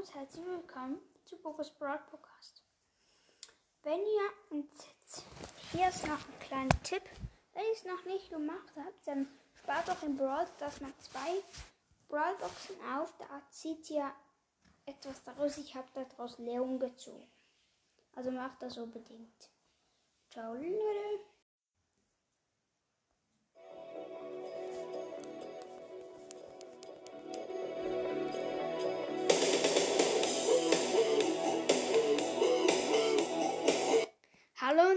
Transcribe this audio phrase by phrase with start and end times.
[0.00, 2.62] und herzlich willkommen zu Bogus Broad Podcast.
[3.82, 4.70] Wenn ihr, und
[5.72, 7.02] hier ist noch ein kleiner Tipp,
[7.52, 9.28] wenn ihr es noch nicht gemacht habt, dann
[9.58, 11.42] spart doch in Brawl, dass man zwei
[12.08, 14.10] Brawlboxen auf, da zieht ihr
[14.86, 15.58] etwas daraus.
[15.58, 17.30] Ich habe daraus Leon gezogen.
[18.14, 19.50] Also macht das unbedingt.
[20.30, 21.29] Ciao, Leute.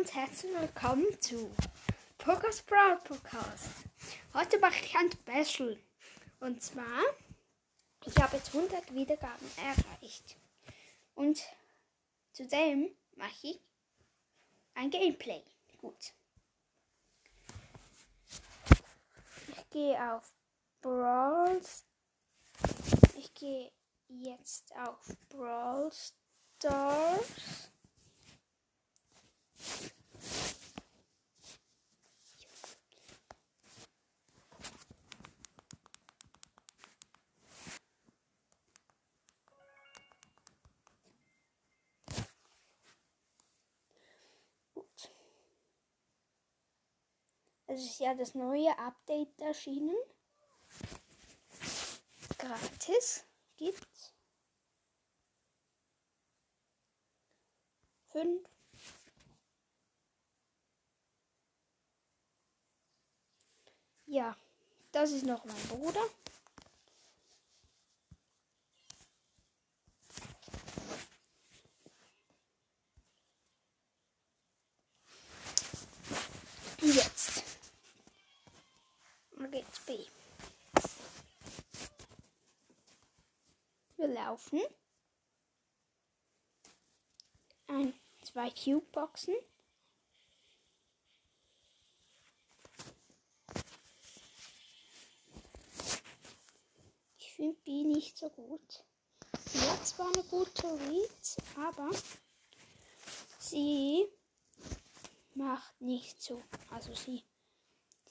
[0.04, 1.50] Und herzlich willkommen zu
[2.18, 3.70] Poker Sprout Podcast.
[4.34, 5.80] Heute mache ich ein Special.
[6.42, 7.00] Und zwar,
[8.04, 10.36] ich habe jetzt 100 Wiedergaben erreicht.
[11.16, 11.42] Und
[12.34, 13.62] zudem mache ich
[14.74, 15.42] ein Gameplay.
[15.78, 16.12] Gut.
[19.48, 20.34] Ich gehe auf
[20.82, 21.62] Brawl.
[23.18, 23.72] Ich gehe
[24.10, 27.63] jetzt auf Brawl Stars.
[48.04, 49.96] Ja das neue Update erschienen.
[52.38, 53.24] Gratis
[53.56, 54.14] gibt's.
[58.10, 58.46] Fünf.
[64.06, 64.36] Ja,
[64.92, 66.04] das ist noch mein Bruder.
[76.82, 77.44] Jetzt
[79.54, 80.00] geht's B.
[83.98, 84.62] Wir laufen.
[87.68, 89.36] Ein, zwei Cube-Boxen.
[97.18, 98.84] Ich finde B nicht so gut.
[99.46, 101.90] Sie hat zwar eine gute Read, aber
[103.40, 104.08] sie
[105.34, 106.42] macht nicht so.
[106.70, 107.24] Also sie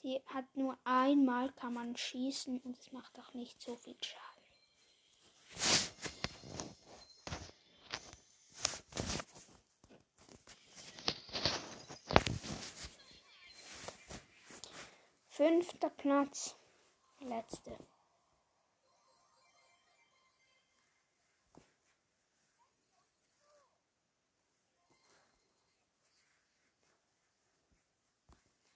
[0.03, 4.32] Sie hat nur einmal kann man schießen und es macht auch nicht so viel Schaden.
[15.35, 16.55] Fünfter Platz.
[17.21, 17.75] Letzte.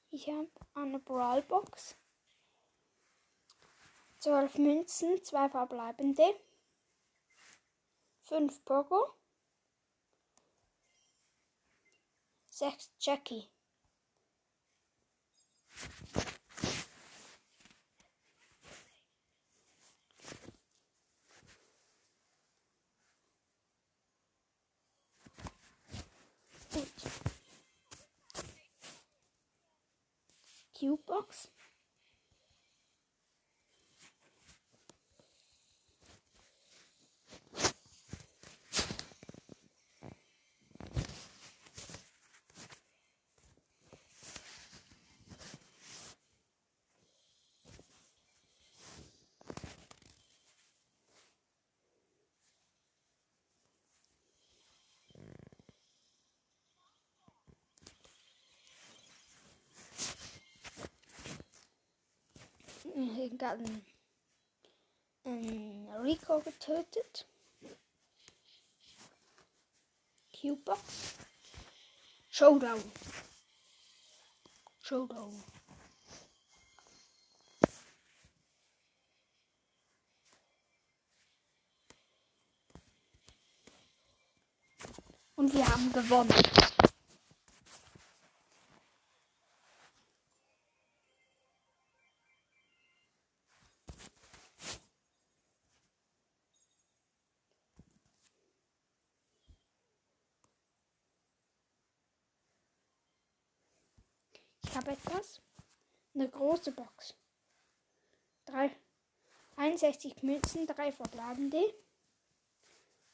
[0.09, 1.95] Ich habe eine Brawlbox.
[4.18, 6.24] 12 Münzen, 2 verbleibende.
[8.24, 9.13] 5 Pogo.
[12.50, 13.47] 6 Jackie.
[30.77, 31.47] Cube Box.
[63.31, 63.85] Einen,
[65.23, 67.25] einen Rico getötet.
[70.39, 70.77] Cube
[72.29, 72.83] Showdown.
[74.81, 75.43] Showdown.
[85.35, 86.67] Und wir haben gewonnen.
[106.47, 107.13] Große Box.
[108.45, 108.73] Drei,
[109.57, 111.73] 61 Münzen, drei verbleibende.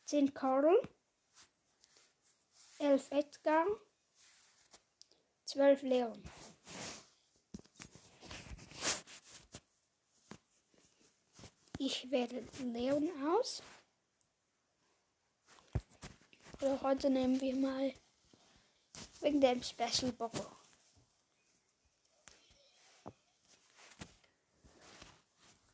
[0.06, 0.80] 10 Coral.
[2.78, 3.66] 11 Edgar.
[5.46, 6.24] 12 Leon.
[11.80, 13.64] Ich wähle Leon aus.
[16.62, 17.94] Oder heute nehmen wir mal
[19.22, 20.63] wegen dem Special Boko.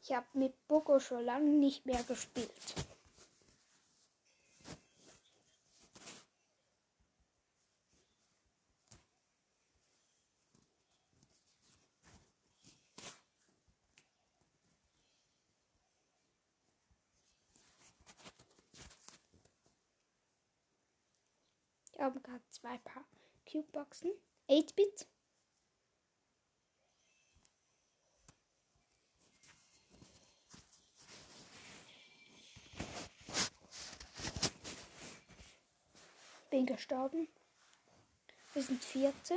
[0.10, 2.50] Ich habe mit Boko schon lange nicht mehr gespielt.
[21.94, 23.06] Ich habe gerade zwei Paar
[23.46, 24.10] Cube-Boxen.
[24.50, 25.06] 8-Bit.
[36.50, 37.28] Bin gestorben.
[38.54, 39.36] Wir sind Vierte.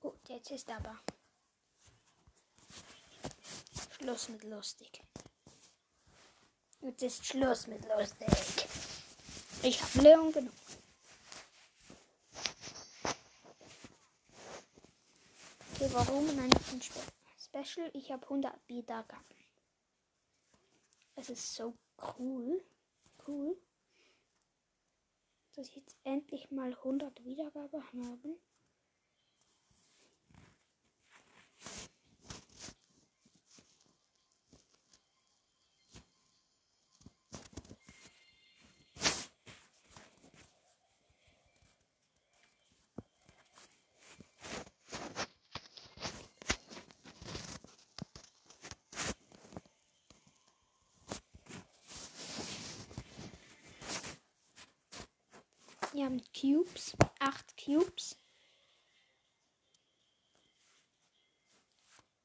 [0.00, 0.98] Gut, jetzt ist aber
[3.96, 5.00] Schluss mit lustig.
[6.80, 8.28] Jetzt ist Schluss mit lustig.
[9.62, 10.61] Ich habe Leon genug.
[15.82, 17.00] Okay, warum eigentlich ein Spe
[17.36, 17.90] Special?
[17.92, 19.36] Ich habe 100 Wiedergaben.
[21.16, 21.74] Es ist so
[22.16, 22.62] cool.
[23.26, 23.56] Cool.
[25.56, 28.38] Dass ich jetzt endlich mal 100 Wiedergaben habe.
[56.02, 56.96] Wir haben Cubes.
[57.20, 58.16] Acht Cubes.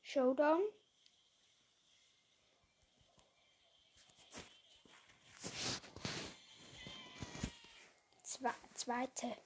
[0.01, 0.63] Showdown.
[8.24, 9.38] Zwe zweite.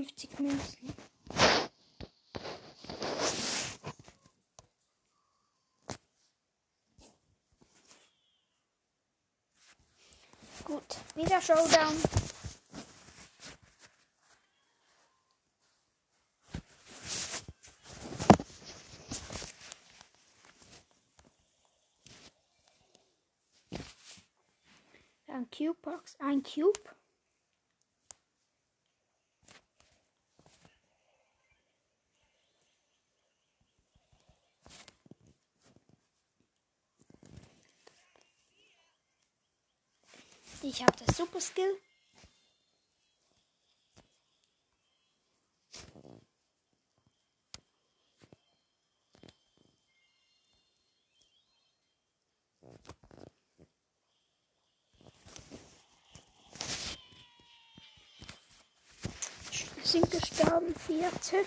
[0.00, 0.94] Fünfzig Münzen.
[10.64, 10.82] Gut,
[11.14, 12.02] wieder Showdown.
[25.26, 26.80] Dann Cube Box, ein Cube.
[40.80, 41.78] Ich habe das Super Skill.
[59.84, 61.44] Sind gestorben, vierte.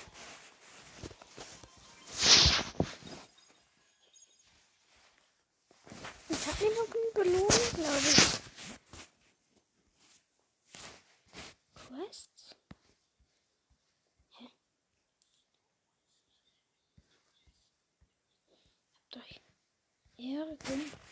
[20.54, 21.03] Welcome.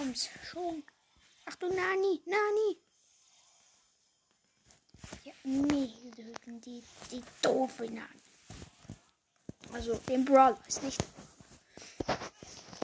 [0.00, 0.82] Kommst schon.
[1.44, 2.78] Ach du Nani, Nani.
[5.24, 8.22] Ja, nee, die, die, die doofe Nani.
[9.74, 11.04] Also den Brawl ist nicht.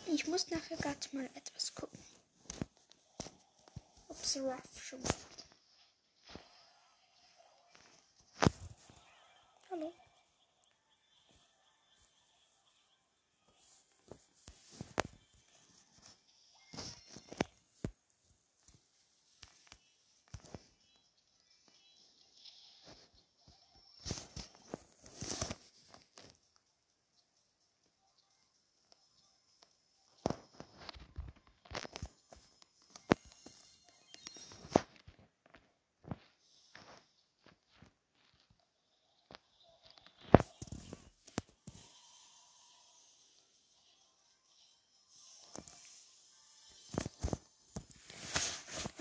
[0.07, 1.99] Ich muss nachher gerade mal etwas gucken.
[4.09, 5.03] Ob's Ruff schon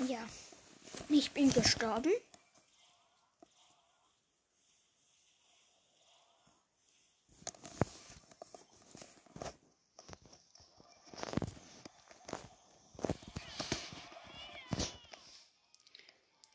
[0.06, 0.30] macht.
[1.10, 2.14] Ich bin gestorben.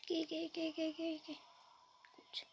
[0.06, 1.36] Geh, geh, geh, geh, geh, geh.
[2.16, 2.46] Gut.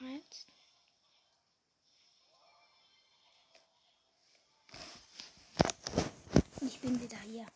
[0.00, 0.46] Eins.
[6.60, 7.46] Ich bin wieder hier.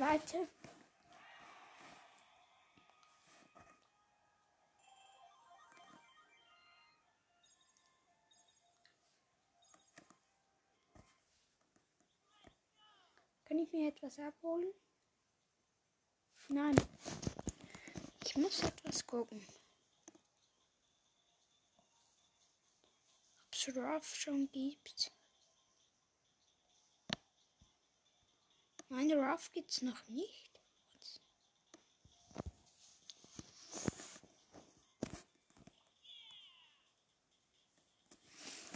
[0.00, 0.48] Zweite.
[13.44, 14.72] Kann ich mir etwas abholen?
[16.48, 16.74] Nein.
[18.24, 19.46] Ich muss etwas gucken.
[23.44, 25.12] Ob es Ruff schon gibt.
[28.92, 30.50] Nein, Ruff gibt's noch nicht.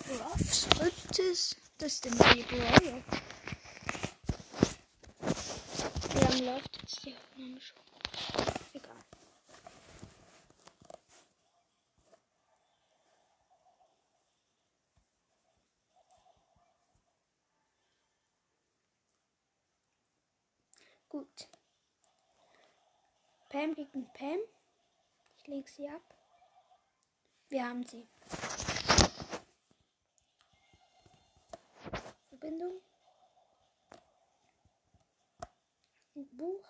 [0.09, 1.57] Ruff sollte es.
[1.79, 3.03] Das ist der neue Brawler.
[6.13, 7.94] Wie lange läuft jetzt die Aufnahme schon?
[21.15, 21.49] Gut.
[23.49, 24.41] Pam gegen Pam.
[25.39, 26.03] Ich lege sie ab.
[27.51, 28.09] Wir haben sie.
[32.31, 32.81] Verbindung.
[36.17, 36.65] Ein Buch.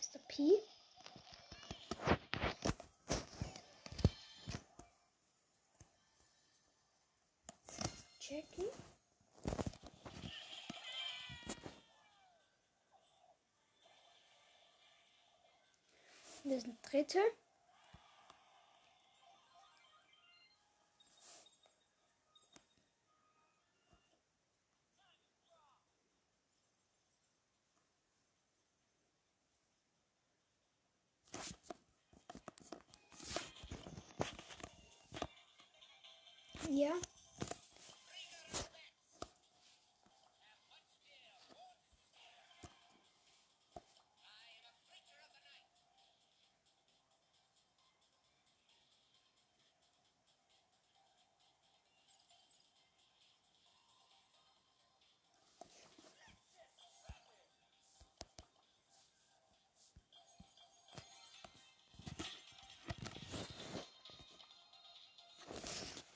[0.00, 0.18] Mr.
[0.26, 0.58] P.
[8.18, 8.72] Jackie.
[16.44, 17.18] Das dritte.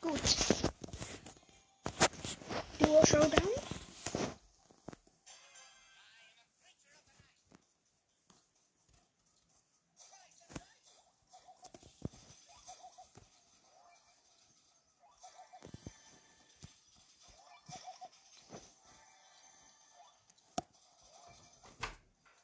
[0.07, 0.21] Gut.
[2.79, 3.49] Duo Showdown.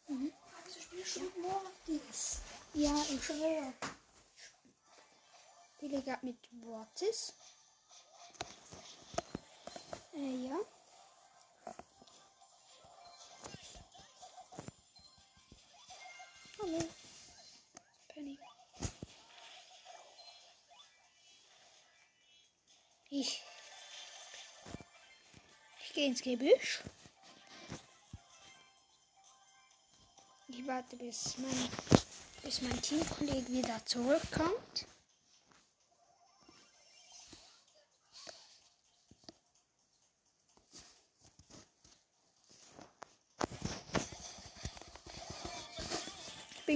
[0.08, 1.22] Also spielst du.
[2.74, 3.72] Ja, ich schwöre.
[5.80, 7.34] Die Liga mit Mortis.
[10.14, 10.58] Äh, ja.
[16.60, 16.78] Hallo.
[18.08, 18.38] Penny.
[23.08, 23.42] Ich.
[25.84, 26.82] Ich gehe ins Gebüsch.
[30.48, 31.68] Ich warte, bis mein,
[32.42, 34.86] bis mein Teamkollege wieder zurückkommt.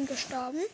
[0.07, 0.65] Gestorben.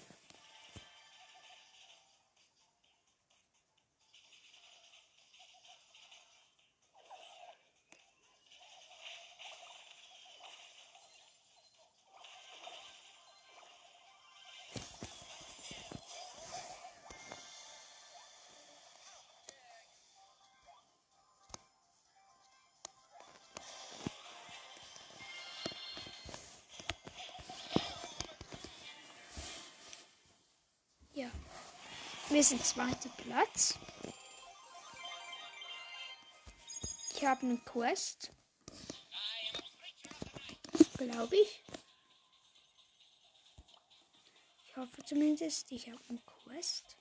[32.33, 33.75] Wir sind zweiter Platz.
[37.15, 38.31] Ich habe eine Quest.
[40.97, 41.63] glaube ich.
[44.67, 46.97] Ich hoffe zumindest, ich habe eine Quest.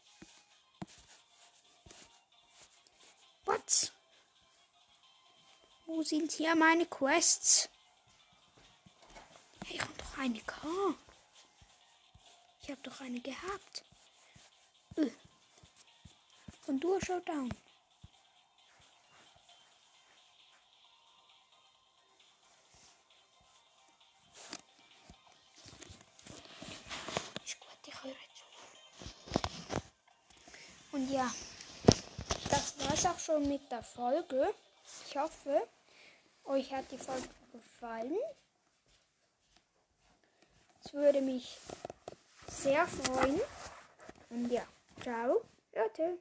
[3.45, 3.93] What?
[5.85, 7.69] Wo sind hier meine Quests?
[9.65, 10.67] Hey, ich habe doch eine K.
[12.63, 13.85] Ich habe doch eine gehabt.
[14.97, 15.09] Äh.
[16.65, 17.49] Von Dur Showdown.
[27.43, 28.43] Ist gut, ich höre zu.
[30.91, 31.31] Und ja,
[32.49, 34.53] das war's auch schon mit der Folge.
[35.07, 35.67] Ich hoffe,
[36.45, 38.17] euch hat die Folge gefallen.
[40.83, 41.57] Es würde mich
[42.47, 43.39] sehr freuen.
[44.29, 44.65] Und ja,
[45.01, 45.41] ciao,
[45.75, 46.19] Leute.